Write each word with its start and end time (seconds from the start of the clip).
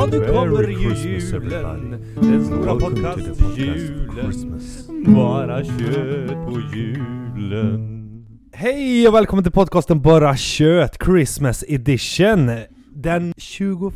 Ja, 0.00 0.06
nu 0.06 0.20
kommer 0.20 0.68
ju 0.68 0.94
julen. 0.94 1.90
Den 2.14 2.44
stora 2.44 2.74
Welcome 2.74 2.96
to 2.96 2.96
the 2.96 3.28
podcast 3.28 3.40
podcast-julen. 3.40 4.22
Christmas. 4.22 4.88
Bara 5.06 5.64
kött 5.64 6.46
på 6.46 6.60
julen. 6.74 8.26
Hej 8.52 9.08
och 9.08 9.14
välkommen 9.14 9.44
till 9.44 9.52
podcasten 9.52 10.00
Bara 10.00 10.36
kött 10.36 10.98
Christmas 11.04 11.64
edition. 11.68 12.50
Den 12.94 13.34
21 13.36 13.94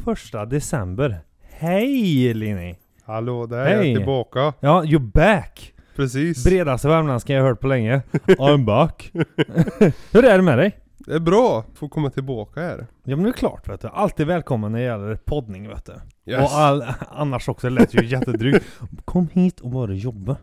december. 0.51 1.21
Hej 1.51 2.35
Linni! 2.35 2.77
Hallå, 3.05 3.47
där 3.47 3.59
är 3.59 3.77
Hej. 3.77 3.89
jag 3.93 3.99
tillbaka. 3.99 4.53
Ja, 4.61 4.83
you're 4.83 5.13
back! 5.13 5.73
Precis. 5.97 6.45
Bredaste 6.45 6.89
värmländska 6.89 7.33
jag 7.33 7.43
hört 7.43 7.61
på 7.61 7.67
länge. 7.67 8.03
I'm 8.27 8.65
back. 8.65 9.11
Hur 10.13 10.25
är 10.25 10.37
det 10.37 10.43
med 10.43 10.59
dig? 10.59 10.84
Det 11.07 11.15
är 11.15 11.21
bra 11.21 11.59
att 11.59 11.79
få 11.79 11.89
komma 11.89 12.11
tillbaka 12.11 12.61
här. 12.61 12.87
Ja 13.05 13.17
men 13.17 13.23
det 13.23 13.31
är 13.31 13.33
klart 13.33 13.69
vet 13.69 13.81
du. 13.81 13.89
Alltid 13.89 14.27
välkommen 14.27 14.73
när 14.73 14.79
det 14.79 14.85
gäller 14.85 15.17
poddning 15.17 15.69
vet 15.69 15.85
du. 15.85 15.93
Yes. 16.33 16.41
Och 16.41 16.59
all, 16.59 16.85
annars 17.11 17.49
också, 17.49 17.67
det 17.67 17.75
lät 17.75 17.95
ju 17.95 18.07
jättedrygt. 18.07 18.65
Kom 19.05 19.29
hit 19.33 19.61
och 19.61 19.71
bara 19.71 19.93
jobba. 19.93 20.37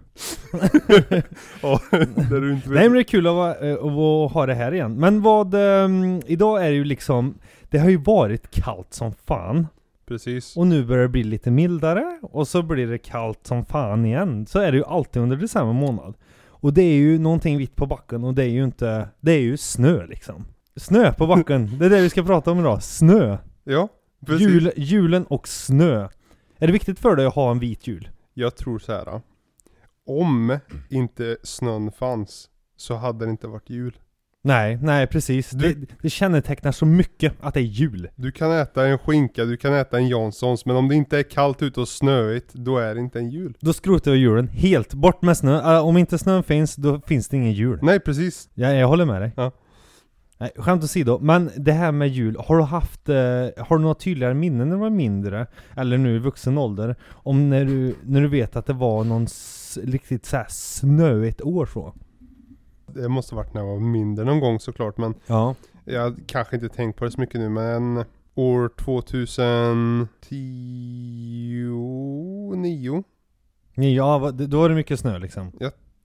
Ja, 1.62 1.80
där 1.92 2.42
du 2.42 2.54
inte. 2.54 2.70
Nej 2.70 2.84
men 2.84 2.94
det 2.94 3.00
är 3.00 3.04
kul 3.04 3.28
att, 3.28 3.62
eh, 3.62 3.74
att 3.74 4.32
ha 4.32 4.46
det 4.46 4.54
här 4.54 4.74
igen. 4.74 4.94
Men 4.94 5.22
vad, 5.22 5.54
ehm, 5.54 6.22
idag 6.26 6.66
är 6.66 6.70
det 6.70 6.76
ju 6.76 6.84
liksom, 6.84 7.38
det 7.70 7.78
har 7.78 7.90
ju 7.90 7.98
varit 7.98 8.52
kallt 8.52 8.94
som 8.94 9.14
fan. 9.14 9.68
Precis. 10.08 10.58
Och 10.58 10.68
nu 10.68 10.86
börjar 10.86 11.04
det 11.04 11.10
bli 11.10 11.24
lite 11.24 11.52
mildare, 11.52 12.20
och 12.22 12.48
så 12.48 12.62
blir 12.62 12.88
det 12.88 12.98
kallt 12.98 13.48
som 13.48 13.66
fan 13.66 14.06
igen. 14.06 14.46
Så 14.46 14.60
är 14.60 14.72
det 14.72 14.78
ju 14.78 14.86
alltid 14.86 15.22
under 15.22 15.38
december 15.38 15.74
månad. 15.74 16.14
Och 16.48 16.74
det 16.74 16.82
är 16.82 16.96
ju 16.96 17.20
någonting 17.20 17.58
vitt 17.58 17.76
på 17.76 17.86
backen 17.86 18.24
och 18.24 18.34
det 18.34 18.44
är 18.44 18.50
ju 18.50 18.64
inte, 18.64 19.08
det 19.20 19.32
är 19.32 19.40
ju 19.40 19.58
snö 19.58 20.06
liksom. 20.06 20.46
Snö 20.76 21.14
på 21.14 21.28
backen, 21.28 21.78
det 21.80 21.86
är 21.86 21.90
det 21.90 22.02
vi 22.02 22.10
ska 22.10 22.24
prata 22.24 22.52
om 22.52 22.60
idag. 22.60 22.84
Snö. 22.84 23.38
Ja, 23.64 23.88
precis. 24.26 24.48
Jul, 24.48 24.72
julen 24.76 25.24
och 25.26 25.48
snö. 25.48 26.08
Är 26.60 26.68
det 26.68 26.74
viktigt 26.74 27.00
för 27.00 27.16
dig 27.16 27.26
att 27.26 27.36
ha 27.36 27.52
en 27.52 27.60
vit 27.60 27.88
jul? 27.88 28.10
Jag 28.34 28.56
tror 28.56 28.80
så 28.80 28.92
här. 28.92 29.22
Om 30.08 30.58
inte 30.90 31.38
snön 31.44 31.92
fanns 31.92 32.50
så 32.78 32.96
hade 32.96 33.26
det 33.26 33.32
inte 33.32 33.48
varit 33.48 33.70
jul. 33.70 33.98
Nej, 34.44 34.80
nej 34.82 35.08
precis. 35.08 35.50
Du- 35.52 35.74
Det, 35.74 35.86
det 36.02 36.10
kännetecknar 36.10 36.72
så 36.72 36.86
mycket 36.86 37.34
att 37.42 37.54
det 37.54 37.60
är 37.60 37.64
jul. 37.64 38.10
Du 38.16 38.32
kan 38.32 38.52
äta 38.52 38.88
en 38.88 38.98
skinka, 38.98 39.46
du 39.46 39.58
kan 39.58 39.74
äta 39.74 39.98
en 39.98 40.08
Janssons, 40.08 40.66
men 40.66 40.76
om 40.76 40.88
det 40.90 40.96
inte 40.96 41.18
är 41.20 41.24
kallt 41.24 41.62
ute 41.62 41.80
och 41.80 41.88
snöigt, 41.88 42.54
då 42.54 42.78
är 42.78 42.96
det 42.96 43.02
inte 43.02 43.20
en 43.20 43.30
jul. 43.30 43.58
Då 43.60 43.74
skrotar 43.74 44.12
vi 44.12 44.18
julen 44.18 44.48
helt. 44.48 44.94
Bort 44.94 45.22
med 45.22 45.38
snö. 45.38 45.76
Äh, 45.78 45.86
om 45.86 45.98
inte 45.98 46.18
snön 46.18 46.44
finns, 46.44 46.76
då 46.76 47.02
finns 47.02 47.28
det 47.28 47.38
ingen 47.38 47.54
jul. 47.54 47.80
Nej, 47.82 48.00
precis. 48.00 48.50
Ja, 48.54 48.70
jag 48.74 48.88
håller 48.88 49.06
med 49.06 49.22
dig. 49.22 49.32
Ja. 49.36 49.52
Nej, 50.42 50.52
skämt 50.56 50.84
åsido, 50.84 51.20
men 51.22 51.52
det 51.58 51.72
här 51.72 51.92
med 51.92 52.10
jul, 52.10 52.36
har 52.40 52.58
du 52.58 52.64
haft, 52.64 53.10
eh, 53.10 53.16
har 53.58 53.78
du 53.78 53.82
några 53.82 53.96
tydligare 53.96 54.34
minnen 54.34 54.70
när 54.70 54.76
du 54.76 54.82
var 54.82 54.90
mindre? 54.90 55.48
Eller 55.78 55.98
nu 55.98 56.16
i 56.16 56.20
vuxen 56.20 56.58
ålder? 56.58 56.96
Om 57.12 57.50
när 57.50 57.66
du, 57.66 57.96
när 58.04 58.22
du 58.22 58.28
vet 58.28 58.56
att 58.56 58.66
det 58.66 58.74
var 58.74 59.04
någon 59.04 59.28
riktigt 59.84 60.26
så 60.26 60.38
här 60.38 60.46
snöigt 60.50 61.42
år 61.42 61.66
så? 61.66 61.94
Det 62.88 63.10
måste 63.10 63.36
varit 63.36 63.54
när 63.54 63.62
jag 63.62 63.68
var 63.68 63.80
mindre 63.80 64.26
någon 64.26 64.40
gång 64.40 64.60
såklart, 64.60 64.98
men 64.98 65.14
Ja. 65.28 65.56
jag 65.86 66.20
kanske 66.28 66.56
inte 66.56 66.70
tänkt 66.70 67.00
på 67.00 67.06
det 67.06 67.12
så 67.12 67.22
mycket 67.22 67.40
nu, 67.42 67.50
men 67.50 68.04
år 68.36 68.70
2010, 68.78 70.08
Ja, 73.76 74.18
va- 74.18 74.32
då 74.32 74.60
var 74.60 74.70
det 74.70 74.76
mycket 74.76 75.00
snö 75.00 75.20
liksom. 75.20 75.52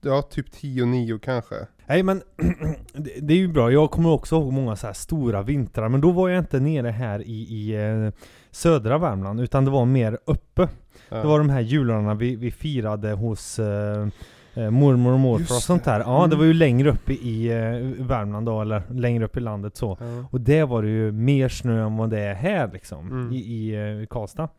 Ja, 0.01 0.21
typ 0.21 0.49
10-9 0.53 1.19
kanske. 1.19 1.55
Nej 1.87 2.03
men, 2.03 2.21
det, 3.21 3.33
är 3.33 3.37
ju 3.37 3.47
bra. 3.47 3.71
Jag 3.71 3.91
kommer 3.91 4.09
också 4.09 4.35
ihåg 4.35 4.53
många 4.53 4.75
så 4.75 4.87
här 4.87 4.93
stora 4.93 5.41
vintrar, 5.41 5.89
men 5.89 6.01
då 6.01 6.11
var 6.11 6.29
jag 6.29 6.39
inte 6.39 6.59
nere 6.59 6.87
här 6.89 7.21
i, 7.21 7.31
i 7.49 7.75
eh, 7.75 8.13
södra 8.51 8.97
Värmland, 8.97 9.41
utan 9.41 9.65
det 9.65 9.71
var 9.71 9.85
mer 9.85 10.17
uppe. 10.25 10.67
Ja. 11.09 11.17
Det 11.17 11.27
var 11.27 11.37
de 11.39 11.49
här 11.49 11.61
jularna 11.61 12.13
vi, 12.13 12.35
vi 12.35 12.51
firade 12.51 13.11
hos 13.11 13.59
eh, 13.59 14.07
eh, 14.53 14.69
mormor 14.69 15.13
och 15.13 15.19
morfar 15.19 15.55
och 15.55 15.61
sånt 15.61 15.83
där. 15.83 15.99
Ja, 15.99 16.17
Mm. 16.17 16.29
det 16.29 16.35
var 16.35 16.43
ju 16.45 16.53
längre 16.53 16.89
upp 16.89 17.09
i, 17.09 17.47
eh, 17.51 18.05
Värmland 18.05 18.45
då, 18.45 18.61
eller 18.61 18.81
längre 18.89 19.25
upp 19.25 19.37
i 19.37 19.39
landet 19.39 19.75
så. 19.77 19.97
Ja. 19.99 20.25
Och 20.31 20.41
det 20.41 20.63
var 20.63 20.83
det 20.83 20.89
ju 20.89 21.11
mer 21.11 21.49
snö 21.49 21.85
än 21.85 21.97
vad 21.97 22.09
det 22.09 22.19
är 22.19 22.33
här 22.33 22.69
liksom, 22.73 23.07
Mm. 23.11 23.33
i, 23.33 23.37
i 23.37 23.75
eh, 24.01 24.05
Karlstad. 24.07 24.49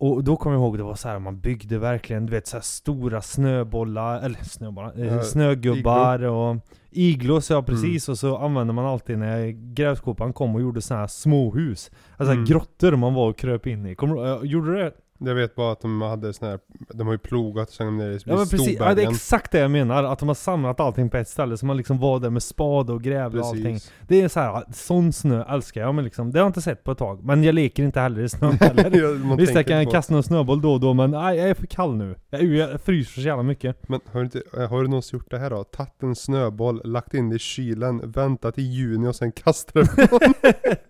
Och 0.00 0.24
då 0.24 0.36
kommer 0.36 0.56
jag 0.56 0.62
ihåg, 0.62 0.76
det 0.78 0.82
var 0.84 0.94
så 0.94 1.08
här 1.08 1.18
man 1.18 1.40
byggde 1.40 1.78
verkligen, 1.78 2.26
du 2.26 2.32
vet 2.32 2.46
så 2.46 2.60
stora 2.60 3.20
snöbollar, 3.22 4.20
eller 4.20 4.38
snöbollar, 4.44 5.04
eh, 5.04 5.20
snögubbar 5.22 6.22
och 6.22 6.56
iglos, 6.90 7.50
ja 7.50 7.62
precis. 7.62 8.08
Mm. 8.08 8.12
Och 8.12 8.18
så 8.18 8.36
använde 8.36 8.72
man 8.72 8.86
alltid 8.86 9.18
när 9.18 9.46
grävskopan 9.74 10.32
kom 10.32 10.54
och 10.54 10.60
gjorde 10.60 10.82
så 10.82 10.94
här 10.94 11.06
småhus. 11.06 11.90
Alltså 12.16 12.32
Mm. 12.32 12.44
grottor 12.44 12.96
man 12.96 13.14
var 13.14 13.28
och 13.28 13.36
kröp 13.38 13.66
in 13.66 13.86
i. 13.86 13.94
Kommer, 13.94 14.26
eh, 14.26 14.44
gjorde 14.50 14.72
du 14.72 14.78
det? 14.78 14.92
Jag 15.22 15.34
vet 15.34 15.54
bara 15.54 15.72
att 15.72 15.80
de 15.80 16.02
hade 16.02 16.32
sån 16.32 16.48
här, 16.48 16.58
de 16.94 17.06
har 17.06 17.14
ju 17.14 17.18
plogat 17.18 17.70
sen 17.70 17.96
nere 17.96 18.14
i 18.14 18.18
Ja 18.24 18.36
men 18.36 18.46
precis, 18.48 18.76
ja, 18.78 18.94
det 18.94 19.02
är 19.02 19.10
exakt 19.10 19.52
det 19.52 19.58
jag 19.58 19.70
menar. 19.70 20.04
Att 20.04 20.18
de 20.18 20.28
har 20.28 20.34
samlat 20.34 20.80
allting 20.80 21.10
på 21.10 21.16
ett 21.16 21.28
ställe, 21.28 21.56
så 21.56 21.66
man 21.66 21.76
liksom 21.76 21.98
var 21.98 22.20
där 22.20 22.30
med 22.30 22.42
spade 22.42 22.92
och 22.92 23.02
grävde 23.02 23.40
och 23.40 23.46
allting. 23.46 23.78
Det 24.08 24.20
är 24.22 24.28
så 24.28 24.40
här, 24.40 24.64
sån 24.72 25.12
snö 25.12 25.44
älskar 25.48 25.80
jag, 25.80 25.94
men 25.94 26.04
liksom, 26.04 26.32
det 26.32 26.38
har 26.38 26.44
jag 26.44 26.48
inte 26.48 26.62
sett 26.62 26.84
på 26.84 26.92
ett 26.92 26.98
tag. 26.98 27.24
Men 27.24 27.44
jag 27.44 27.54
leker 27.54 27.82
inte 27.82 28.00
heller 28.00 28.22
i 28.22 28.28
snön 28.28 28.52
heller. 28.60 28.90
Ja, 29.30 29.36
Visst 29.36 29.54
jag 29.54 29.66
kan 29.66 29.84
på- 29.84 29.90
kasta 29.90 30.14
någon 30.14 30.22
snöboll 30.22 30.60
då 30.60 30.72
och 30.72 30.80
då, 30.80 30.94
men 30.94 31.10
nej, 31.10 31.38
jag 31.38 31.48
är 31.48 31.54
för 31.54 31.66
kall 31.66 31.96
nu. 31.96 32.14
Jag, 32.30 32.42
jag 32.44 32.80
fryser 32.80 33.12
så 33.12 33.26
jävla 33.26 33.42
mycket. 33.42 33.88
Men 33.88 34.00
har 34.12 34.20
du, 34.20 34.24
inte, 34.24 34.42
eh, 34.56 34.68
har 34.70 34.82
du 34.82 34.88
någonsin 34.88 35.16
gjort 35.18 35.30
det 35.30 35.38
här 35.38 35.50
då? 35.50 35.64
Tagit 35.64 36.02
en 36.02 36.14
snöboll, 36.16 36.80
lagt 36.84 37.14
in 37.14 37.28
det 37.30 37.36
i 37.36 37.38
kylen, 37.38 38.10
väntat 38.10 38.58
i 38.58 38.62
juni 38.62 39.08
och 39.08 39.16
sen 39.16 39.32
kastat 39.32 39.74
den 39.74 39.86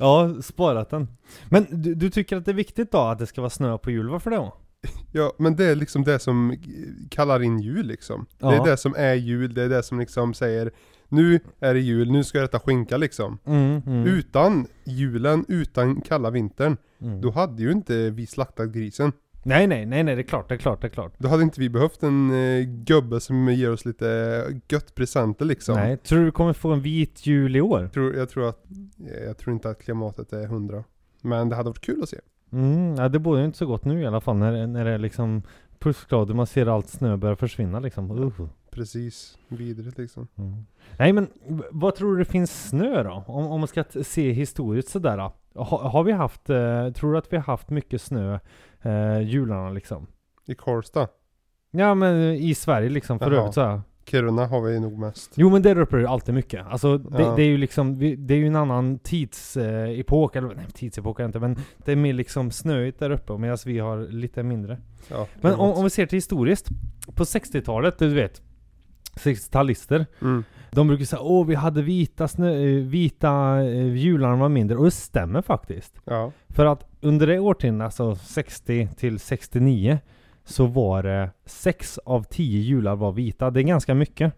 ja, 0.00 0.34
sparat 0.42 0.90
den. 0.90 1.08
Men 1.48 1.66
du, 1.70 1.94
du 1.94 2.10
tycker 2.10 2.36
att 2.36 2.44
det 2.44 2.50
är 2.50 2.54
viktigt 2.54 2.92
då 2.92 2.98
att 2.98 3.18
det 3.18 3.26
ska 3.26 3.40
vara 3.40 3.50
snö 3.50 3.78
på 3.78 3.90
jul, 3.90 4.08
varför 4.08 4.30
då? 4.30 4.56
Ja, 5.12 5.32
men 5.38 5.56
det 5.56 5.64
är 5.64 5.74
liksom 5.74 6.04
det 6.04 6.18
som 6.18 6.56
kallar 7.10 7.42
in 7.42 7.58
jul 7.60 7.86
liksom. 7.86 8.26
Det 8.38 8.46
Ja. 8.46 8.52
är 8.52 8.70
det 8.70 8.76
som 8.76 8.94
är 8.96 9.14
jul, 9.14 9.54
det 9.54 9.62
är 9.62 9.68
det 9.68 9.82
som 9.82 10.00
liksom 10.00 10.34
säger 10.34 10.70
Nu 11.08 11.40
är 11.60 11.74
det 11.74 11.80
jul, 11.80 12.10
nu 12.10 12.24
ska 12.24 12.38
jag 12.38 12.44
äta 12.44 12.60
skinka 12.60 12.96
liksom. 12.96 13.38
Mm, 13.44 13.82
mm, 13.86 14.06
Utan 14.06 14.66
julen, 14.84 15.44
utan 15.48 16.00
kalla 16.00 16.30
vintern, 16.30 16.76
mm. 17.00 17.20
då 17.20 17.30
hade 17.30 17.62
ju 17.62 17.72
inte 17.72 18.10
vi 18.10 18.26
slaktat 18.26 18.68
grisen. 18.72 19.12
Nej, 19.42 19.66
nej, 19.66 19.86
nej, 19.86 20.02
nej, 20.02 20.14
det 20.14 20.20
är 20.20 20.26
klart, 20.26 20.48
det 20.48 20.54
är 20.54 20.58
klart, 20.58 20.80
det 20.80 20.86
är 20.86 20.90
klart. 20.90 21.12
Då 21.18 21.28
hade 21.28 21.42
inte 21.42 21.60
vi 21.60 21.68
behövt 21.68 22.02
en 22.02 22.30
eh, 22.30 22.64
gubbe 22.64 23.20
som 23.20 23.48
ger 23.48 23.72
oss 23.72 23.84
lite 23.84 24.44
gött 24.68 24.94
presenter 24.94 25.44
liksom. 25.44 25.74
Nej, 25.74 25.96
tror 25.96 26.18
du 26.18 26.24
du 26.24 26.30
kommer 26.30 26.52
få 26.52 26.72
en 26.72 26.80
vit 26.80 27.26
jul 27.26 27.56
i 27.56 27.60
år? 27.60 27.90
Tror, 27.92 28.14
jag 28.14 28.28
tror 28.28 28.48
att, 28.48 28.64
eh, 29.10 29.24
jag 29.24 29.38
tror 29.38 29.54
inte 29.54 29.70
att 29.70 29.82
klimatet 29.82 30.32
är 30.32 30.46
hundra. 30.46 30.84
Men 31.22 31.48
det 31.48 31.56
hade 31.56 31.68
varit 31.68 31.80
kul 31.80 32.02
att 32.02 32.08
se. 32.08 32.18
Mm, 32.52 32.94
ja, 32.94 33.08
det 33.08 33.18
borde 33.18 33.40
ju 33.40 33.46
inte 33.46 33.58
så 33.58 33.66
gott 33.66 33.84
nu 33.84 34.02
i 34.02 34.06
alla 34.06 34.20
fall 34.20 34.36
när, 34.36 34.66
när 34.66 34.84
det 34.84 34.90
är 34.90 34.98
liksom 34.98 35.42
plusgrader, 35.78 36.34
man 36.34 36.46
ser 36.46 36.66
allt 36.66 36.88
snö 36.88 37.16
börja 37.16 37.36
försvinna 37.36 37.80
liksom. 37.80 38.10
Uh. 38.10 38.48
Precis, 38.72 39.38
vidrigt 39.48 39.98
liksom. 39.98 40.28
Mm. 40.38 40.66
Nej 40.98 41.12
men, 41.12 41.28
vad 41.70 41.94
tror 41.94 42.12
du 42.12 42.18
det 42.18 42.30
finns 42.30 42.68
snö 42.68 43.02
då? 43.02 43.24
Om, 43.26 43.46
om 43.46 43.60
man 43.60 43.68
ska 43.68 43.84
se 44.02 44.32
historiskt 44.32 44.88
sådär 44.88 45.16
då. 45.16 45.32
Ha, 45.62 45.88
har 45.88 46.04
vi 46.04 46.12
haft, 46.12 46.50
eh, 46.50 46.90
tror 46.90 47.12
du 47.12 47.18
att 47.18 47.32
vi 47.32 47.36
har 47.36 47.44
haft 47.44 47.70
mycket 47.70 48.02
snö 48.02 48.38
eh, 48.82 49.20
jularna 49.20 49.70
liksom? 49.70 50.06
I 50.46 50.54
Karlstad, 50.54 51.08
Ja 51.70 51.94
men 51.94 52.34
i 52.34 52.54
Sverige 52.54 52.88
liksom 52.90 53.18
för 53.18 53.30
Jaha. 53.30 53.40
övrigt 53.40 53.54
så 53.54 53.60
här. 53.60 53.80
Kiruna 54.04 54.46
har 54.46 54.60
vi 54.60 54.80
nog 54.80 54.98
mest. 54.98 55.32
Jo 55.34 55.50
men 55.50 55.62
där 55.62 55.78
uppe 55.78 55.96
är 55.96 56.00
det 56.00 56.08
alltid 56.08 56.34
mycket. 56.34 56.66
Alltså 56.66 56.98
det, 56.98 57.22
Ja. 57.22 57.34
det 57.36 57.42
är 57.42 57.46
ju 57.46 57.56
liksom, 57.56 57.98
det 58.26 58.34
är 58.34 58.38
ju 58.38 58.46
en 58.46 58.56
annan 58.56 58.98
tidsepok, 58.98 60.36
eller 60.36 60.54
nej 60.54 60.66
tidsepok 60.74 61.20
är 61.20 61.24
inte, 61.24 61.38
men 61.40 61.56
det 61.84 61.92
är 61.92 61.96
mer 61.96 62.12
liksom 62.12 62.50
snöigt 62.50 62.98
där 62.98 63.10
uppe 63.10 63.38
medan 63.38 63.58
vi 63.66 63.78
har 63.78 63.98
lite 64.08 64.42
mindre. 64.42 64.78
Ja, 65.10 65.26
Men 65.40 65.54
om, 65.54 65.72
om 65.72 65.84
vi 65.84 65.90
ser 65.90 66.06
till 66.06 66.16
historiskt, 66.16 66.68
på 67.14 67.24
60-talet, 67.24 67.98
du 67.98 68.08
vet, 68.14 68.42
60-talister, 69.16 70.06
Mm. 70.20 70.44
de 70.70 70.88
brukar 70.88 71.04
säga 71.04 71.22
åh 71.22 71.46
vi 71.46 71.54
hade 71.54 71.82
vita, 71.82 72.28
snö, 72.28 72.54
eh, 72.54 72.82
vita 72.84 73.60
eh, 73.64 73.94
jular 73.94 74.36
var 74.36 74.48
mindre, 74.48 74.76
och 74.78 74.84
det 74.84 74.90
stämmer 74.90 75.42
faktiskt. 75.42 76.00
Ja. 76.04 76.32
För 76.48 76.66
att 76.66 76.86
under 77.00 77.26
det 77.26 77.38
årtiondet, 77.38 77.84
alltså 77.84 78.14
60 78.14 78.88
till 78.96 79.18
69, 79.18 79.98
så 80.44 80.66
var 80.66 81.02
det 81.02 81.30
6 81.46 81.98
av 81.98 82.22
10 82.22 82.60
jular 82.60 82.96
var 82.96 83.12
vita. 83.12 83.50
Det 83.50 83.60
är 83.60 83.64
ganska 83.64 83.94
mycket. 83.94 84.32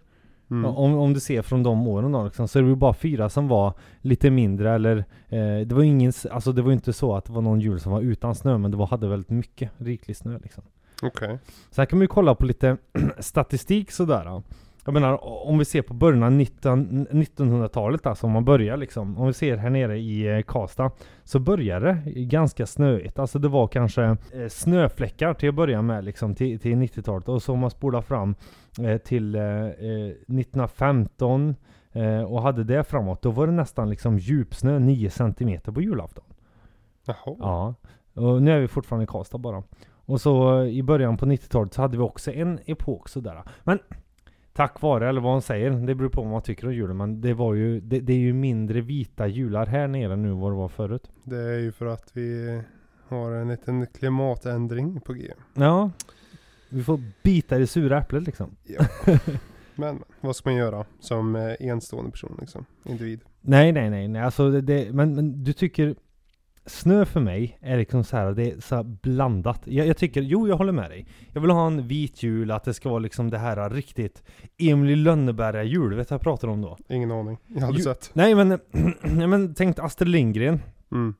Mm. 0.50 0.64
Om, 0.64 0.94
om 0.94 1.12
du 1.12 1.20
ser 1.20 1.42
från 1.42 1.62
de 1.62 1.88
åren 1.88 2.12
då 2.12 2.24
liksom, 2.24 2.48
så 2.48 2.58
är 2.58 2.62
det 2.62 2.68
ju 2.68 2.74
bara 2.76 2.94
fyra 2.94 3.28
som 3.28 3.48
var 3.48 3.72
lite 4.00 4.30
mindre 4.30 4.74
eller 4.74 4.96
eh, 5.28 5.66
Det 5.66 5.72
var 5.72 5.82
ingen, 5.82 6.12
alltså 6.30 6.52
det 6.52 6.62
var 6.62 6.70
ju 6.70 6.74
inte 6.74 6.92
så 6.92 7.16
att 7.16 7.24
det 7.24 7.32
var 7.32 7.42
någon 7.42 7.60
jul 7.60 7.80
som 7.80 7.92
var 7.92 8.00
utan 8.00 8.34
snö 8.34 8.58
men 8.58 8.70
det 8.70 8.76
var, 8.76 8.86
hade 8.86 9.08
väldigt 9.08 9.30
mycket 9.30 9.70
riklig 9.78 10.16
snö 10.16 10.38
liksom. 10.42 10.62
Okej. 11.02 11.38
Så 11.70 11.80
här 11.80 11.86
kan 11.86 11.98
man 11.98 12.04
ju 12.04 12.08
kolla 12.08 12.34
på 12.34 12.46
lite 12.46 12.76
statistik 13.18 13.90
sådär. 13.90 14.42
Jag 14.84 14.94
menar 14.94 15.24
om 15.48 15.58
vi 15.58 15.64
ser 15.64 15.82
på 15.82 15.94
början 15.94 16.22
av 16.22 16.32
19 16.32 17.06
1900-talet 17.06 18.06
alltså, 18.06 18.26
om 18.26 18.32
man 18.32 18.44
börjar 18.44 18.76
liksom. 18.76 19.18
Om 19.18 19.26
vi 19.26 19.32
ser 19.32 19.56
här 19.56 19.70
nere 19.70 19.98
i 19.98 20.36
eh, 20.36 20.42
Karlstad. 20.42 20.90
Så 21.24 21.38
började 21.38 21.98
det 22.04 22.24
ganska 22.24 22.66
snöigt. 22.66 23.18
Alltså 23.18 23.38
det 23.38 23.48
var 23.48 23.66
kanske 23.66 24.04
eh, 24.04 24.48
snöfläckar 24.48 25.34
till 25.34 25.48
att 25.48 25.54
börja 25.54 25.82
med 25.82 26.04
liksom 26.04 26.34
till, 26.34 26.60
till 26.60 26.74
90-talet. 26.76 27.28
Och 27.28 27.42
så 27.42 27.52
om 27.52 27.58
man 27.58 27.70
spolar 27.70 28.00
fram 28.00 28.34
eh, 28.80 28.98
till 28.98 29.34
eh, 29.34 29.42
eh, 29.42 30.06
1915 30.06 31.56
eh, 31.92 32.22
och 32.22 32.42
hade 32.42 32.64
det 32.64 32.84
framåt. 32.84 33.22
Då 33.22 33.30
var 33.30 33.46
det 33.46 33.52
nästan 33.52 33.90
liksom 33.90 34.18
djupsnö 34.18 34.78
9 34.78 35.10
cm 35.10 35.60
på 35.60 35.82
julafton. 35.82 36.24
Jaha. 37.04 37.36
Ja. 37.38 37.74
Och 38.14 38.42
nu 38.42 38.50
är 38.50 38.60
vi 38.60 38.68
fortfarande 38.68 39.04
i 39.04 39.06
Karlstad 39.06 39.38
bara. 39.38 39.62
Och 40.06 40.20
så 40.20 40.62
eh, 40.62 40.68
i 40.68 40.82
början 40.82 41.16
på 41.16 41.26
90-talet 41.26 41.74
så 41.74 41.82
hade 41.82 41.96
vi 41.96 42.02
också 42.02 42.32
en 42.32 42.58
epok 42.66 43.08
sådär. 43.08 43.42
Men 43.62 43.78
tack 44.52 44.80
vare, 44.82 45.08
eller 45.08 45.20
vad 45.20 45.32
man 45.32 45.42
säger, 45.42 45.70
det 45.70 45.94
beror 45.94 46.08
på 46.08 46.22
vad 46.22 46.30
man 46.30 46.42
tycker 46.42 46.66
om 46.66 46.74
julen. 46.74 46.96
Men 46.96 47.20
det 47.20 47.34
var 47.34 47.54
ju, 47.54 47.80
det, 47.80 48.00
det 48.00 48.12
är 48.12 48.18
ju 48.18 48.32
mindre 48.32 48.80
vita 48.80 49.26
jular 49.26 49.66
här 49.66 49.88
nere 49.88 50.16
nu 50.16 50.28
än 50.28 50.40
vad 50.40 50.52
det 50.52 50.56
var 50.56 50.68
förut. 50.68 51.10
Det 51.24 51.36
är 51.36 51.58
ju 51.58 51.72
för 51.72 51.86
att 51.86 52.10
vi 52.12 52.60
har 53.08 53.32
en 53.32 53.48
liten 53.48 53.86
klimatändring 53.86 55.00
på 55.00 55.12
G. 55.12 55.32
Ja. 55.54 55.90
Vi 56.68 56.84
får 56.84 57.00
bita 57.22 57.56
i 57.56 57.58
det 57.58 57.66
sura 57.66 57.98
äpplet 57.98 58.22
liksom. 58.22 58.56
Ja. 58.64 58.86
Men 59.74 60.02
vad 60.20 60.36
ska 60.36 60.50
man 60.50 60.58
göra 60.58 60.84
som 61.00 61.36
eh, 61.36 61.54
enstående 61.60 62.10
person 62.10 62.36
liksom? 62.40 62.64
Individ. 62.84 63.20
Nej, 63.40 63.72
nej, 63.72 63.90
nej, 63.90 64.08
nej. 64.08 64.22
Alltså 64.22 64.50
det, 64.50 64.92
men, 64.92 65.14
men 65.14 65.44
du 65.44 65.52
tycker 65.52 65.94
Snö 66.66 67.04
för 67.04 67.20
mig 67.20 67.58
är 67.60 67.76
liksom 67.76 68.04
så 68.04 68.16
här, 68.16 68.32
det 68.32 68.50
är 68.50 68.60
så 68.60 68.76
här 68.76 68.82
blandat. 68.82 69.60
Jag, 69.64 69.86
jag 69.86 69.96
tycker, 69.96 70.22
jo 70.22 70.48
jag 70.48 70.56
håller 70.56 70.72
med 70.72 70.90
dig. 70.90 71.06
Jag 71.32 71.40
vill 71.40 71.50
ha 71.50 71.66
en 71.66 71.88
vit 71.88 72.22
jul, 72.22 72.50
att 72.50 72.64
det 72.64 72.74
ska 72.74 72.88
vara 72.88 72.98
liksom 72.98 73.30
det 73.30 73.38
här 73.38 73.70
riktigt 73.70 74.22
Emil 74.58 74.90
i 74.90 74.96
Lönneberga 74.96 75.62
jul, 75.62 75.94
vet 75.94 76.08
du 76.08 76.12
vad 76.12 76.16
jag 76.16 76.20
pratar 76.20 76.48
om 76.48 76.62
då? 76.62 76.78
Ingen 76.88 77.10
aning. 77.10 77.38
Jag 77.46 77.60
har 77.60 77.66
aldrig 77.66 77.84
sett. 77.84 78.10
Nej 78.12 78.34
men, 78.34 78.48
nej, 79.02 79.26
men 79.26 79.54
tänk 79.54 79.78
Astrid 79.78 80.08
Lindgren. 80.08 80.60
Mm. 80.92 81.14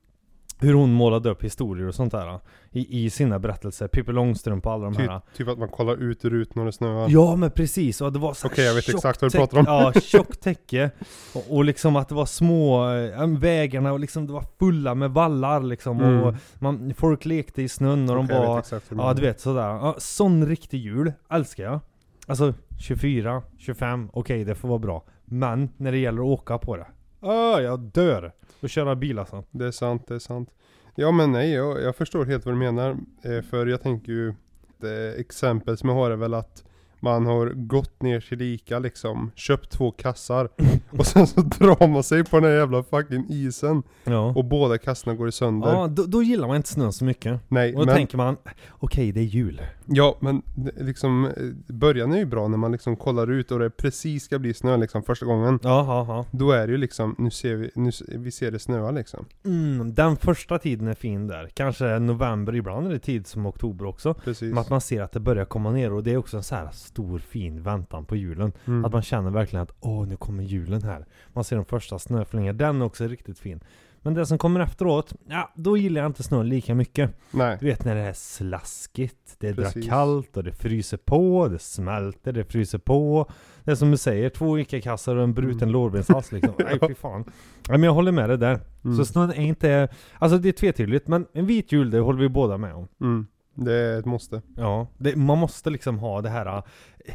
Hur 0.59 0.75
hon 0.75 0.93
målade 0.93 1.31
upp 1.31 1.45
historier 1.45 1.89
och 1.89 1.95
sånt 1.95 2.13
där. 2.13 2.41
I, 2.71 3.05
i 3.05 3.11
sina 3.11 3.39
berättelser. 3.39 3.89
Pippi 3.89 4.13
Långstrump 4.13 4.67
och 4.67 4.73
alla 4.73 4.85
de 4.85 4.95
Typ, 4.95 5.11
här. 5.11 5.21
typ 5.37 5.49
att 5.49 5.59
man 5.59 5.69
kollar 5.69 6.03
ut 6.03 6.25
ur 6.25 6.31
rutan 6.31 6.53
när 6.57 6.65
det 6.65 6.73
snöar. 6.73 7.09
Ja 7.11 7.37
men 7.37 7.51
precis, 7.51 8.01
och 8.01 8.13
det 8.13 8.19
var 8.19 8.35
så 8.35 8.47
Okej, 8.47 8.65
jag 8.65 8.75
vet 8.75 8.89
exakt 8.89 9.23
vad 9.23 9.33
du 9.33 9.39
pratar 9.39 9.59
om. 9.59 9.65
Ja, 9.69 9.93
tjockt 10.01 10.41
täcke. 10.41 10.91
Och, 11.35 11.57
och 11.57 11.65
liksom 11.65 11.97
att 11.97 12.09
det 12.09 12.15
var 12.15 12.27
små, 12.27 12.91
äh, 12.95 13.27
vägarna 13.27 13.93
och 13.93 14.01
liksom 14.01 14.27
det 14.27 14.33
var 14.33 14.45
fulla 14.59 14.95
med 14.95 15.11
vallar 15.11 15.63
liksom. 15.63 16.01
Mm. 16.01 16.23
Och 16.23 16.35
man, 16.59 16.95
folk 16.97 17.25
lekte 17.25 17.63
i 17.63 17.69
snön 17.69 18.11
och 18.11 18.17
de 18.17 18.25
Okej, 18.25 18.37
jag 18.37 18.47
var, 18.47 18.65
ja 18.91 19.15
du 19.15 19.23
vet 19.23 19.41
sådär. 19.41 19.69
Ja, 19.69 19.95
sån 19.99 20.47
riktig 20.47 20.79
jul, 20.79 21.13
älskar 21.31 21.65
jag. 21.65 21.81
Alltså 22.27 22.55
24, 22.79 23.43
25, 23.59 24.11
okej 24.13 24.45
det 24.45 24.55
får 24.55 24.69
vara 24.69 24.79
bra. 24.79 25.05
Men 25.25 25.69
när 25.77 25.93
det 25.93 25.99
gäller 25.99 26.21
att 26.23 26.41
åka 26.41 26.59
på 26.59 26.77
det. 26.77 26.87
Ah, 27.27 27.61
jag 27.61 27.81
dör! 27.81 28.33
Och 28.61 28.71
köra 28.71 28.97
bil 28.97 29.19
alltså. 29.19 29.45
Det 29.51 29.67
är 29.67 29.71
sant, 29.71 30.05
det 30.09 30.15
är 30.15 30.19
sant. 30.19 30.51
Ja 30.95 31.11
men 31.11 31.33
nej, 31.33 31.53
jag, 31.53 31.83
jag 31.83 31.97
förstår 31.97 32.25
helt 32.25 32.45
vad 32.45 32.55
du 32.55 32.59
menar. 32.59 32.97
Eh, 33.23 33.43
för 33.43 33.67
jag 33.67 33.83
tänker 33.83 34.13
ju, 34.13 34.35
det 34.79 35.21
exempel 35.21 35.77
som 35.77 35.89
jag 35.89 35.97
har 35.97 36.11
är 36.11 36.17
väl 36.17 36.35
att 36.35 36.65
man 37.01 37.27
har 37.27 37.47
gått 37.55 38.03
ner 38.03 38.21
till 38.21 38.43
Ica 38.43 38.79
liksom, 38.79 39.31
köpt 39.35 39.71
två 39.71 39.91
kassar 39.91 40.49
och 40.99 41.07
sen 41.07 41.27
så 41.27 41.41
drar 41.41 41.89
man 41.89 42.03
sig 42.03 42.25
på 42.25 42.41
den 42.41 42.51
här 42.51 42.57
jävla 42.59 42.83
fucking 42.83 43.27
isen 43.29 43.83
Ja. 44.05 44.33
och 44.37 44.45
båda 44.45 44.79
kassarna 44.79 45.17
går 45.17 45.29
i 45.29 45.33
sönder. 45.33 45.69
Ja, 45.69 45.87
då, 45.87 46.03
då 46.07 46.23
gillar 46.23 46.47
man 46.49 46.57
inte 46.57 46.69
snön 46.69 46.93
så 46.93 47.05
mycket. 47.05 47.41
nej, 47.49 47.75
Och 47.75 47.81
då 47.81 47.87
men, 47.87 47.95
tänker 47.95 48.17
man, 48.17 48.37
okej 48.71 49.13
det 49.13 49.21
är 49.21 49.25
jul. 49.25 49.61
ja 49.87 50.17
men 50.21 50.43
det- 50.55 50.83
liksom, 50.85 51.25
eh, 51.25 51.75
början 51.75 52.13
är 52.13 52.19
ju 52.19 52.25
bra 52.27 52.49
när 52.49 52.59
man 52.59 52.73
liksom 52.73 52.97
kollar 52.97 53.31
ut 53.31 53.51
och 53.51 53.59
det 53.59 53.71
precis 53.71 54.25
ska 54.25 54.39
bli 54.39 54.55
snö 54.55 54.77
liksom 54.77 55.03
första 55.03 55.27
gången. 55.27 55.59
Ja, 55.63 55.85
ja, 55.87 56.05
ja. 56.09 56.25
Då 56.39 56.51
är 56.53 56.67
det 56.67 56.71
ju 56.73 56.79
liksom, 56.79 57.15
nu 57.19 57.31
ser 57.31 57.55
vi, 57.55 57.71
nu, 57.75 57.91
vi 58.09 58.31
ser 58.31 58.51
det 58.51 58.59
snöa 58.59 58.91
liksom. 58.91 59.25
Mm, 59.45 59.95
den 59.95 60.17
första 60.17 60.59
tiden 60.59 60.89
är 60.89 60.95
fin 60.95 61.27
där. 61.27 61.51
Kanske 61.55 61.99
november, 61.99 62.55
ibland 62.55 62.87
är 62.87 62.91
det 62.91 62.99
tid 62.99 63.27
som 63.27 63.47
oktober 63.47 63.87
också. 63.87 64.15
Precis. 64.15 64.49
Men 64.55 64.59
att 64.59 64.71
man 64.71 64.81
ser 64.81 65.03
att 65.03 65.13
det 65.13 65.21
börjar 65.21 65.45
komma 65.45 65.71
ner 65.71 65.93
och 65.93 66.03
det 66.03 66.13
är 66.13 66.17
också 66.17 66.37
en 66.37 66.43
så 66.43 66.55
här 66.55 66.69
stor 66.95 67.19
fin 67.19 67.63
väntan 67.63 68.05
på 68.05 68.17
julen. 68.17 68.53
Mm. 68.67 68.85
Att 68.85 68.93
man 68.93 69.03
känner 69.03 69.31
verkligen 69.31 69.63
att 69.63 69.75
åh, 69.81 70.07
nu 70.07 70.17
kommer 70.17 70.43
julen 70.45 70.83
här. 70.83 71.07
Man 71.33 71.45
ser 71.45 71.57
de 71.57 71.65
första 71.65 71.99
snöflingorna, 71.99 72.53
den 72.53 72.81
är 72.83 72.85
också 72.85 73.07
riktigt 73.07 73.39
fin. 73.39 73.61
Men 74.03 74.15
det 74.15 74.27
som 74.27 74.39
kommer 74.39 74.61
efteråt, 74.61 75.13
ja, 75.29 75.53
då 75.55 75.77
gillar 75.77 76.01
jag 76.01 76.09
inte 76.09 76.23
snön 76.23 76.49
lika 76.49 76.75
mycket. 76.75 77.11
Nej. 77.31 77.57
Du 77.61 77.67
vet 77.67 77.85
när 77.85 77.95
det 77.95 78.01
är 78.01 78.13
slaskigt, 78.13 79.37
det 79.39 79.53
drar 79.53 79.65
Precis. 79.65 79.89
kallt 79.89 80.37
och 80.37 80.45
det 80.45 80.53
fryser 80.53 80.97
på, 80.97 81.49
det 81.49 81.59
smälter, 81.59 82.33
det 82.33 82.45
fryser 82.45 82.79
på. 82.79 83.31
Det 83.65 83.71
är 83.71 83.75
som 83.75 83.91
du 83.91 83.97
säger, 83.97 84.29
två 84.31 84.59
Ica-kassar 84.59 85.17
och 85.17 85.23
en 85.25 85.35
bruten 85.35 85.59
Mm. 85.63 85.71
lårbenshals 85.71 86.33
liksom. 86.33 86.55
Nej 86.59 86.79
fy 86.89 86.95
fan. 86.95 87.25
Nej, 87.69 87.79
men 87.79 87.83
jag 87.83 87.93
håller 87.95 88.13
med 88.13 88.29
dig 88.29 88.39
där. 88.39 88.61
Mm. 88.85 88.97
Så 88.97 89.05
snön 89.05 89.31
är 89.31 89.43
inte, 89.43 89.89
alltså 90.19 90.39
det 90.39 90.49
är 90.49 90.53
tvetydigt, 90.53 91.09
men 91.09 91.27
en 91.33 91.47
vit 91.47 91.73
jul 91.73 91.91
det 91.91 91.99
håller 91.99 92.21
vi 92.21 92.29
båda 92.29 92.59
med 92.59 92.75
om. 92.75 92.89
Mm. 93.01 93.27
Det 93.55 93.73
är 93.73 93.99
ett 93.99 94.05
måste. 94.05 94.43
Ja, 94.57 94.87
det, 94.99 95.17
man 95.17 95.39
måste 95.39 95.71
liksom 95.71 95.99
ha 95.99 96.23
det 96.23 96.29
här, 96.29 96.47
eh, 96.57 97.15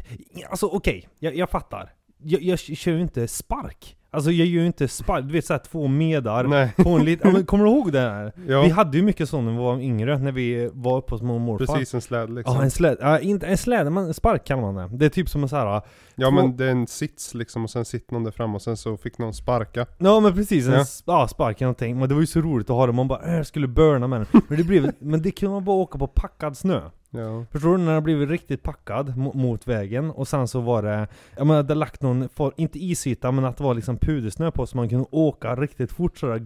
alltså 0.50 0.66
okej, 0.66 1.08
jag, 1.18 1.36
jag 1.36 1.50
fattar. 1.50 1.92
Jag, 2.18 2.42
jag 2.42 2.58
kör 2.58 2.92
ju 2.92 3.02
inte 3.02 3.28
spark. 3.28 3.96
Alltså 4.12 4.30
jag 4.30 4.46
gör 4.46 4.60
ju 4.60 4.66
inte 4.66 4.88
spark, 4.88 5.24
du 5.24 5.32
vet 5.32 5.44
såhär 5.46 5.58
två 5.70 5.86
medar 5.88 6.44
Nej. 6.44 6.72
på 6.76 6.88
en 6.90 7.04
liten, 7.04 7.34
ja, 7.36 7.42
kommer 7.46 7.64
du 7.64 7.70
ihåg 7.70 7.92
det 7.92 8.00
här? 8.00 8.32
Ja, 8.48 8.62
Vi 8.62 8.68
hade 8.68 8.96
ju 8.96 9.02
mycket 9.02 9.28
sånt 9.28 9.44
när 9.44 9.52
vi 9.52 9.58
var 9.58 9.80
yngre, 9.80 10.18
när 10.18 10.32
vi 10.32 10.70
var 10.72 10.98
uppe 10.98 11.14
hos 11.14 11.22
mormor 11.22 11.52
och 11.52 11.58
precis 11.68 11.94
en 11.94 12.00
släd 12.00 12.34
liksom. 12.34 12.56
Ja, 12.56 12.62
en 12.62 12.70
släde. 12.70 12.96
Ja, 13.00 13.18
inte 13.18 13.46
en 13.46 13.58
släde, 13.58 13.90
men 13.90 14.04
en 14.04 14.14
spark 14.14 14.44
kallar 14.46 14.72
man 14.72 14.74
det. 14.74 14.96
Det 14.96 15.06
är 15.06 15.10
typ 15.10 15.28
som 15.28 15.42
en 15.42 15.48
så 15.48 15.56
här. 15.56 15.82
Ja 16.14 16.26
Två- 16.28 16.30
men 16.30 16.56
det 16.56 16.64
är 16.66 16.70
en 16.70 16.86
sits 16.86 17.34
liksom 17.34 17.64
och 17.64 17.70
sen 17.70 17.84
sitter 17.84 18.14
någon 18.14 18.24
där 18.24 18.30
framme 18.30 18.54
och 18.54 18.62
sen 18.62 18.76
så 18.76 18.96
fick 18.96 19.18
någon 19.18 19.34
sparka. 19.34 19.86
Ja 19.98 20.20
men 20.20 20.34
precis, 20.34 20.66
en 20.66 20.72
Ja. 20.72 20.84
ja. 21.06 21.28
spark 21.28 21.56
eller 21.60 21.66
någonting. 21.66 21.98
Men 21.98 22.08
det 22.08 22.14
var 22.14 22.20
ju 22.20 22.26
så 22.26 22.40
roligt 22.40 22.70
att 22.70 22.76
ha 22.76 22.86
det, 22.86 22.92
man 22.92 23.08
bara 23.08 23.22
äh, 23.26 23.34
jag 23.36 23.46
skulle 23.46 23.68
burna 23.68 24.06
med 24.06 24.20
den. 24.32 24.42
Men 24.48 24.58
det 24.58 24.64
blev, 24.64 24.92
men 24.98 25.22
det 25.22 25.30
kunde 25.30 25.52
man 25.54 25.64
bara 25.64 25.76
åka 25.76 25.98
på 25.98 26.06
packad 26.06 26.56
snö. 26.56 26.80
Ja. 27.10 27.44
Förstår 27.50 27.78
du? 27.78 27.84
När 27.84 27.94
det 27.94 28.00
blivit 28.00 28.30
riktigt 28.30 28.62
packad 28.62 29.08
mo- 29.08 29.36
mot 29.36 29.68
vägen 29.68 30.10
och 30.10 30.28
sen 30.28 30.48
så 30.48 30.60
var 30.60 30.82
det, 30.82 31.08
jag 31.36 31.46
menar 31.46 31.62
det 31.62 31.74
lagt 31.74 32.02
någon, 32.02 32.28
inte 32.56 32.78
isyta 32.78 33.32
men 33.32 33.44
att 33.44 33.56
det 33.56 33.64
var 33.64 33.74
liksom 33.74 33.96
pudersnö 33.98 34.50
på 34.50 34.66
så 34.66 34.76
man 34.76 34.88
kunde 34.88 35.06
åka 35.10 35.54
riktigt 35.56 35.92
fort 35.92 36.18
sådär, 36.18 36.38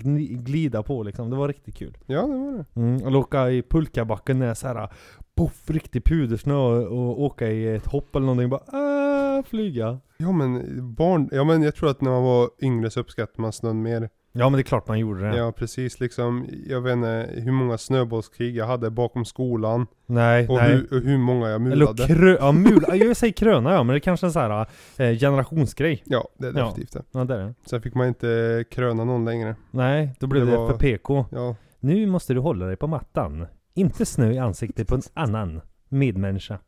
glida 0.42 0.82
på 0.82 1.02
liksom. 1.02 1.30
Det 1.30 1.36
var 1.36 1.48
riktigt 1.48 1.74
kul. 1.76 1.96
ja 2.06 2.22
det 2.22 2.38
var 2.38 2.52
det. 2.52 2.80
Mm, 2.80 3.06
eller 3.06 3.16
åka 3.18 3.50
i 3.50 3.62
pulkabacken 3.62 4.38
när 4.38 4.46
det 4.46 4.50
är 4.50 4.54
såhär, 4.54 4.88
poff, 5.36 5.70
riktig 5.70 6.04
pudersnö 6.04 6.54
och, 6.54 6.82
och 6.82 7.22
åka 7.22 7.48
i 7.48 7.74
ett 7.74 7.86
hopp 7.86 8.16
eller 8.16 8.26
någonting 8.26 8.48
bara, 8.50 9.38
äh, 9.38 9.44
flyga. 9.44 9.98
Ja 10.16 10.32
men 10.32 10.62
barn, 10.94 11.28
ja 11.32 11.44
men 11.44 11.62
jag 11.62 11.74
tror 11.74 11.90
att 11.90 12.00
när 12.00 12.10
man 12.10 12.22
var 12.22 12.50
yngre 12.62 12.90
så 12.90 13.00
uppskattade 13.00 13.42
man 13.42 13.52
snön 13.52 13.82
mer. 13.82 14.08
Ja 14.36 14.48
men 14.48 14.52
det 14.52 14.60
är 14.60 14.62
klart 14.62 14.88
man 14.88 14.98
gjorde 14.98 15.30
det. 15.30 15.36
Ja 15.36 15.52
precis 15.52 16.00
liksom, 16.00 16.46
jag 16.66 16.80
vet 16.80 16.92
inte 16.92 17.30
hur 17.34 17.52
många 17.52 17.78
snöbollskrig 17.78 18.56
jag 18.56 18.66
hade 18.66 18.90
bakom 18.90 19.24
skolan. 19.24 19.86
Nej, 20.06 20.48
Och 20.48 20.54
nej. 20.56 20.70
hur, 20.70 20.94
och 20.98 21.00
hur 21.04 21.18
många 21.18 21.48
jag 21.48 21.60
Eller 21.66 21.76
mulade. 21.76 22.06
krö, 22.06 22.36
ja, 22.40 22.52
mula, 22.52 22.96
jag 22.96 23.16
säger 23.16 23.32
kröna 23.32 23.72
ja, 23.72 23.82
men 23.82 23.94
det 23.94 23.98
är 23.98 24.00
kanske 24.00 24.26
är 24.26 24.28
en 24.28 24.32
sån 24.32 24.42
här 24.42 24.66
eh, 24.96 25.18
generationsgrej. 25.18 26.02
Ja 26.06 26.28
det 26.38 26.46
är 26.46 26.52
Ja. 26.58 26.64
definitivt 26.64 26.92
det. 26.92 27.02
Ja 27.12 27.24
det 27.24 27.34
är 27.34 27.38
det. 27.38 27.54
Sen 27.66 27.82
fick 27.82 27.94
man 27.94 28.08
inte 28.08 28.64
kröna 28.70 29.04
någon 29.04 29.24
längre. 29.24 29.56
Nej, 29.70 30.14
då 30.20 30.26
blev 30.26 30.44
Det 30.46 30.50
det, 30.52 30.56
var- 30.56 30.70
för 30.70 30.78
PK. 30.78 31.26
Ja. 31.30 31.56
Nu 31.80 32.06
måste 32.06 32.34
du 32.34 32.40
hålla 32.40 32.66
dig 32.66 32.76
på 32.76 32.86
mattan. 32.86 33.46
Inte 33.74 34.06
snö 34.06 34.30
i 34.32 34.38
ansiktet 34.38 34.88
på 34.88 34.94
en 34.94 35.02
annan 35.14 35.60
medmänniska. 35.88 36.58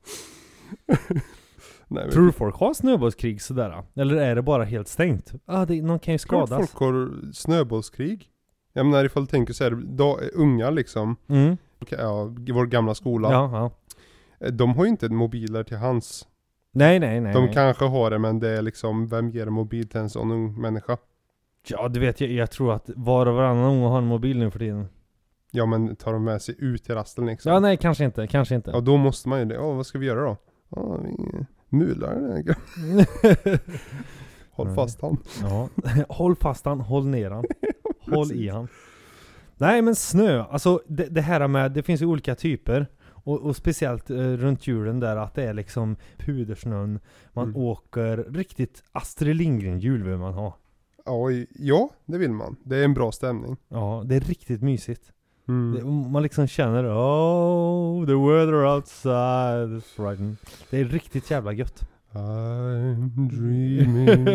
Nej, 1.89 2.11
Tror 2.11 2.27
du 2.27 2.33
folk 2.33 2.57
har 2.57 2.75
snöbollskrig 2.75 3.43
sådär? 3.43 3.83
Eller 3.95 4.17
är 4.17 4.35
det 4.35 4.43
bara 4.43 4.65
helt 4.65 4.89
stängt? 4.89 5.33
Ah, 5.47 5.65
det, 5.65 5.83
någon 5.83 5.99
kan 5.99 6.15
ju 6.15 6.19
klart 6.19 6.49
skadas. 6.49 6.71
folk 6.71 6.81
har 6.81 7.33
snöbollskrig. 7.33 8.29
Jag 8.73 8.87
menar 8.87 9.05
ifall 9.05 9.23
du 9.25 9.31
tänker 9.31 9.53
så 9.55 9.65
här, 9.65 9.71
då, 9.87 10.19
unga 10.35 10.71
liksom, 10.71 11.17
Mm. 11.29 11.57
ja, 11.91 12.35
i 12.47 12.53
vår 12.53 12.67
gamla 12.67 12.95
skola. 12.95 13.31
Ja, 13.33 13.51
ja. 13.53 13.71
Eh, 14.47 14.53
De 14.53 14.75
har 14.77 14.85
ju 14.85 14.91
inte 14.91 15.09
mobiler 15.09 15.63
till 15.65 15.77
hands. 15.77 16.27
Nej, 16.73 16.99
nej, 16.99 17.21
nej. 17.21 17.33
De 17.35 17.45
nej. 17.45 17.55
kanske 17.55 17.85
har 17.85 18.11
det 18.11 18.19
men 18.19 18.39
det 18.41 18.49
är 18.49 18.63
liksom, 18.63 19.07
vem 19.07 19.31
ger 19.31 19.47
en 19.47 19.53
mobil 19.53 19.89
till 19.89 20.01
en 20.01 20.11
sån 20.11 20.31
ung 20.33 20.61
människa? 20.61 20.97
Ja, 21.69 21.89
du 21.89 22.01
vet, 22.01 22.21
jag, 22.21 22.31
jag 22.31 22.51
tror 22.51 22.73
att 22.73 22.91
var 22.97 23.27
och 23.27 23.35
varannan 23.35 23.65
unge 23.65 23.87
har 23.87 23.99
en 23.99 24.07
mobil 24.07 24.39
nu 24.39 24.51
för 24.51 24.59
tiden. 24.59 24.89
Ja 25.51 25.67
men 25.67 25.97
tar 25.97 26.13
de 26.13 26.25
med 26.25 26.43
sig 26.43 26.55
ut 26.59 26.85
till 26.85 26.95
rasten 26.95 27.27
liksom? 27.27 27.53
Ja, 27.53 27.61
nej, 27.61 27.77
kanske 27.77 28.05
inte. 28.05 28.27
Kanske 28.27 28.55
inte. 28.55 28.71
Ja 28.71 28.81
då 28.81 28.97
måste 28.97 29.29
man 29.29 29.39
ju 29.39 29.45
det. 29.45 29.55
Ja 29.55 29.73
vad 29.73 29.87
ska 29.87 29.99
vi 29.99 30.07
göra 30.07 30.21
då? 30.21 30.37
Ja 30.69 30.99
vi 31.05 31.47
mular 31.69 32.15
den 32.15 32.31
här 32.33 32.43
grabben. 32.43 33.59
Håll 34.51 34.75
fast 34.75 35.01
han. 35.01 35.17
Ja, 35.43 35.69
håll 36.09 36.37
fast 36.37 36.65
han, 36.65 36.81
håll 36.81 37.07
ner 37.07 37.31
han. 37.31 37.45
Håll 38.15 38.33
i 38.33 38.49
han. 38.49 38.69
Nej 39.57 39.83
men 39.83 39.95
snö, 39.97 40.43
alltså 40.43 40.81
det, 40.89 41.05
det 41.05 41.21
här 41.21 41.49
med, 41.49 41.73
det 41.73 41.83
finns 41.83 42.03
ju 42.03 42.07
olika 42.07 42.35
typer. 42.35 42.87
Och, 43.09 43.41
och 43.41 43.57
speciellt 43.57 44.11
eh, 44.11 44.17
runt 44.17 44.67
julen 44.67 45.01
där 45.01 45.17
att 45.17 45.35
det 45.35 45.43
är 45.45 45.55
liksom 45.55 45.97
pudersnön. 46.19 47.01
Man 47.33 47.45
Mm. 47.49 47.57
åker 47.57 48.17
riktigt 48.17 48.83
Astrid 48.93 49.37
Lindgren 49.37 49.79
jul 49.81 50.03
vill 50.03 50.17
man 50.17 50.35
ha. 50.35 50.57
Ja, 51.05 51.31
ja 51.59 51.91
det 52.07 52.19
vill 52.19 52.31
man. 52.33 52.57
Det 52.65 52.77
är 52.77 52.85
en 52.85 52.95
bra 52.95 53.13
stämning. 53.13 53.57
Ja, 53.69 54.03
det 54.07 54.17
är 54.17 54.21
riktigt 54.21 54.63
mysigt. 54.63 55.13
Mm. 55.49 55.75
Det, 55.75 55.85
man 56.11 56.23
liksom 56.23 56.47
känner 56.47 56.85
oh, 56.85 58.07
the 58.07 58.13
weather 58.15 58.67
outside 58.75 59.79
is 59.79 59.85
frightening. 59.85 60.37
Det 60.71 60.81
är 60.81 60.85
riktigt 60.85 61.31
jävla 61.31 61.53
gött. 61.53 61.89
I'm 62.13 63.29
dreaming. 63.31 64.27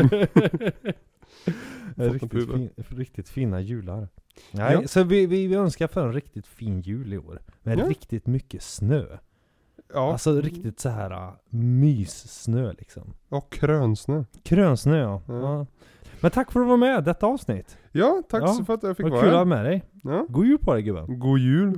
Riktigt, 1.96 2.32
fin, 2.52 2.70
riktigt 2.76 3.30
fina 3.30 3.62
jular. 3.62 4.08
Nej, 4.52 4.74
Ja. 4.74 4.88
så 4.88 5.04
vi, 5.04 5.26
vi, 5.26 5.48
vi 5.48 5.56
önskar 5.56 5.88
för 5.88 6.08
en 6.08 6.14
riktigt 6.14 6.48
fin 6.48 6.82
jul 6.82 7.14
i 7.14 7.18
år. 7.18 7.42
Med 7.64 7.80
Ja. 7.80 7.86
riktigt 7.90 8.28
mycket 8.28 8.64
snö. 8.64 9.06
ja. 9.94 10.12
Alltså 10.12 10.42
riktigt 10.42 10.80
så 10.80 10.90
här 10.90 11.12
uh, 11.12 11.34
myssnö 11.50 12.74
liksom. 12.74 13.14
Ja, 13.30 13.42
krönsnö. 13.42 14.24
Krönsnö 14.44 14.98
ja. 14.98 15.22
Ja. 15.28 15.66
Men 16.22 16.32
tack 16.32 16.52
för 16.52 16.60
att 16.60 16.66
du 16.66 16.70
var 16.70 16.78
med 16.78 17.04
detta 17.04 17.26
avsnitt. 17.28 17.78
Ja, 17.92 18.22
tack 18.30 18.42
Ja, 18.44 18.48
så 18.48 18.66
för 18.66 18.74
att 18.74 18.84
jag 18.84 18.98
fick 18.98 19.10
vara 19.10 19.20
kul 19.22 19.30
att 19.30 19.34
ha 19.34 19.40
här. 19.40 19.46
med 19.46 19.66
dig. 19.66 19.84
Ja. 20.04 20.26
God 20.30 20.46
jul 20.46 20.58
på 20.58 20.74
dig 20.74 20.84
gubben. 20.84 21.20
God 21.20 21.40
jul. 21.40 21.74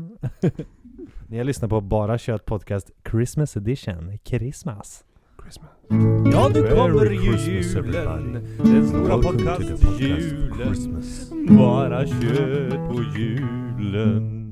Ni 1.28 1.38
har 1.38 1.44
lyssnat 1.44 1.70
på 1.70 1.82
Bara 1.82 2.18
Kött 2.18 2.46
Podcast 2.46 2.92
Christmas 3.12 3.58
edition. 3.58 4.18
Christmas. 4.24 5.04
Christmas. 5.42 5.70
Ja, 6.34 6.50
nu 6.54 6.68
kommer 6.68 7.06
ju 7.12 7.38
julen. 7.38 8.34
Den 8.58 8.88
stora 8.88 9.18
podcast 9.18 9.62
podcast-julen. 9.72 10.56
Christmas. 10.64 11.32
Bara 11.50 12.06
kött 12.08 12.90
på 12.90 13.04
julen. 13.18 14.43